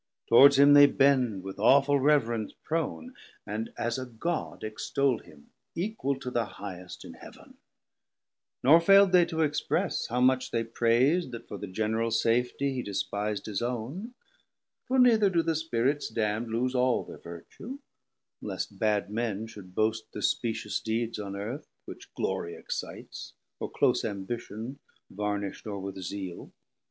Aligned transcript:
Towards 0.29 0.57
him 0.57 0.73
they 0.73 0.87
bend 0.87 1.43
With 1.43 1.59
awful 1.59 1.99
reverence 1.99 2.53
prone; 2.63 3.13
and 3.45 3.71
as 3.77 3.99
a 3.99 4.07
God 4.07 4.61
Extoll 4.63 5.19
him 5.23 5.51
equal 5.75 6.19
to 6.21 6.31
the 6.31 6.45
highest 6.57 7.05
in 7.05 7.13
Heav'n: 7.13 7.53
Nor 8.63 8.81
fail'd 8.81 9.11
they 9.11 9.25
to 9.25 9.41
express 9.41 10.07
how 10.07 10.19
much 10.19 10.49
they 10.49 10.63
prais'd, 10.63 11.29
480 11.29 11.29
That 11.29 11.47
for 11.47 11.59
the 11.59 11.67
general 11.71 12.09
safety 12.09 12.73
he 12.73 12.81
despis'd 12.81 13.45
His 13.45 13.61
own: 13.61 14.15
for 14.87 14.97
neither 14.97 15.29
do 15.29 15.43
the 15.43 15.53
Spirits 15.53 16.09
damn'd 16.09 16.49
Loose 16.49 16.73
all 16.73 17.05
thir 17.05 17.19
vertue; 17.19 17.77
least 18.41 18.79
bad 18.79 19.11
men 19.11 19.45
should 19.45 19.75
boast 19.75 20.05
Thir 20.13 20.21
specious 20.21 20.79
deeds 20.79 21.19
on 21.19 21.35
earth, 21.35 21.67
which 21.85 22.11
glory 22.15 22.55
excites, 22.55 23.33
Or 23.59 23.69
close 23.69 24.03
ambition 24.03 24.79
varnisht 25.13 25.67
o're 25.67 25.77
with 25.77 25.99
zeal. 26.01 26.51